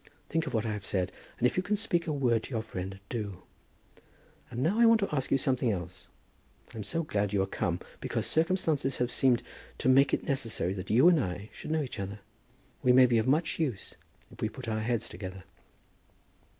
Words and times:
Think 0.29 0.47
of 0.47 0.53
what 0.55 0.65
I 0.65 0.73
have 0.73 0.83
said, 0.83 1.11
and 1.37 1.45
if 1.45 1.55
you 1.55 1.61
can 1.61 1.75
speak 1.75 2.07
a 2.07 2.11
word 2.11 2.41
to 2.45 2.49
your 2.49 2.63
friend, 2.63 2.99
do. 3.07 3.43
And 4.49 4.63
now 4.63 4.79
I 4.79 4.85
want 4.87 4.99
to 5.01 5.15
ask 5.15 5.29
you 5.29 5.37
something 5.37 5.71
else. 5.71 6.07
I'm 6.73 6.83
so 6.83 7.03
glad 7.03 7.33
you 7.33 7.41
are 7.43 7.45
come, 7.45 7.79
because 7.99 8.25
circumstances 8.25 8.97
have 8.97 9.11
seemed 9.11 9.43
to 9.77 9.87
make 9.87 10.11
it 10.11 10.27
necessary 10.27 10.73
that 10.73 10.89
you 10.89 11.07
and 11.07 11.19
I 11.23 11.51
should 11.53 11.69
know 11.69 11.83
each 11.83 11.99
other. 11.99 12.19
We 12.81 12.93
may 12.93 13.05
be 13.05 13.19
of 13.19 13.25
so 13.27 13.29
much 13.29 13.59
use 13.59 13.93
if 14.31 14.41
we 14.41 14.49
put 14.49 14.67
our 14.67 14.79
heads 14.81 15.07
together." 15.07 15.43